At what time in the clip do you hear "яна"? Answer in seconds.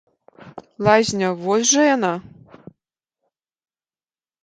1.95-2.13